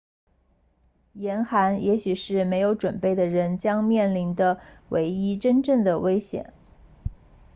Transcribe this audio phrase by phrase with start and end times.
[1.13, 6.55] 严寒也许是没有准备的人将面临的唯一真正的危险